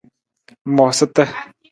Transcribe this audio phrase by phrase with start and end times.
[0.75, 1.23] Moosata.